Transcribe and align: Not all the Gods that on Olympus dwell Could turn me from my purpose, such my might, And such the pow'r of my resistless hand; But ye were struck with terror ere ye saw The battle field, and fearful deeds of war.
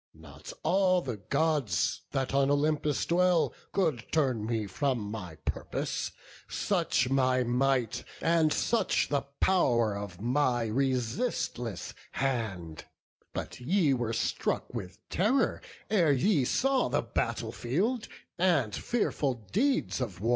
Not 0.15 0.51
all 0.63 1.03
the 1.03 1.17
Gods 1.17 2.01
that 2.09 2.33
on 2.33 2.49
Olympus 2.49 3.05
dwell 3.05 3.53
Could 3.71 4.05
turn 4.11 4.47
me 4.47 4.65
from 4.65 4.97
my 4.97 5.35
purpose, 5.45 6.11
such 6.49 7.11
my 7.11 7.43
might, 7.43 8.03
And 8.19 8.51
such 8.51 9.09
the 9.09 9.21
pow'r 9.39 9.95
of 9.95 10.19
my 10.19 10.65
resistless 10.65 11.93
hand; 12.13 12.85
But 13.31 13.59
ye 13.59 13.93
were 13.93 14.11
struck 14.13 14.73
with 14.73 14.97
terror 15.09 15.61
ere 15.87 16.11
ye 16.13 16.45
saw 16.45 16.89
The 16.89 17.03
battle 17.03 17.51
field, 17.51 18.07
and 18.39 18.73
fearful 18.73 19.35
deeds 19.51 20.01
of 20.01 20.19
war. 20.19 20.29